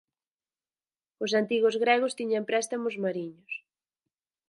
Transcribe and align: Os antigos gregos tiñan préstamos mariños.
Os 1.23 1.31
antigos 1.41 1.75
gregos 1.83 2.15
tiñan 2.19 2.47
préstamos 2.49 2.95
mariños. 3.03 3.53